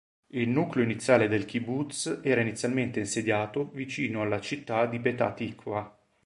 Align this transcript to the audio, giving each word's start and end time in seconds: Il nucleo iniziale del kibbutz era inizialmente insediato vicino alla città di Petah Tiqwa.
Il 0.33 0.49
nucleo 0.49 0.83
iniziale 0.83 1.27
del 1.27 1.45
kibbutz 1.45 2.21
era 2.23 2.41
inizialmente 2.41 2.97
insediato 2.99 3.69
vicino 3.71 4.21
alla 4.23 4.39
città 4.41 4.87
di 4.87 4.99
Petah 4.99 5.31
Tiqwa. 5.35 5.99